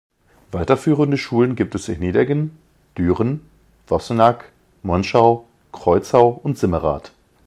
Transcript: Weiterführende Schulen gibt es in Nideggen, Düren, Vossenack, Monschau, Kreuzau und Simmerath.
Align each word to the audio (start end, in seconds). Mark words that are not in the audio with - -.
Weiterführende 0.51 1.15
Schulen 1.15 1.55
gibt 1.55 1.75
es 1.75 1.87
in 1.87 1.99
Nideggen, 1.99 2.57
Düren, 2.97 3.41
Vossenack, 3.85 4.49
Monschau, 4.81 5.45
Kreuzau 5.71 6.29
und 6.41 6.57
Simmerath. 6.57 7.11